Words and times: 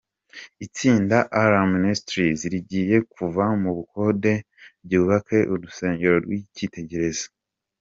Itsinda 0.65 1.17
Alarm 1.39 1.69
Ministries 1.77 2.39
rigiye 2.53 2.97
kuva 3.13 3.43
mu 3.61 3.71
bukode 3.77 4.31
ryubake 4.83 5.37
urusengero 5.53 6.15
rw'ikitegerezo. 6.25 7.25